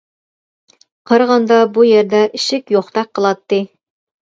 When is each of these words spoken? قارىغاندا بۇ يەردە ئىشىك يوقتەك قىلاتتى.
قارىغاندا 1.11 1.61
بۇ 1.77 1.87
يەردە 1.91 2.25
ئىشىك 2.41 2.77
يوقتەك 2.79 3.17
قىلاتتى. 3.17 3.67